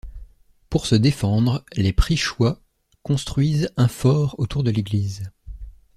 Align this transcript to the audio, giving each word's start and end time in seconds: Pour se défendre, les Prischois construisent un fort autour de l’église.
Pour 0.71 0.87
se 0.87 0.95
défendre, 0.95 1.63
les 1.73 1.93
Prischois 1.93 2.59
construisent 3.03 3.71
un 3.77 3.87
fort 3.87 4.33
autour 4.39 4.63
de 4.63 4.71
l’église. 4.71 5.31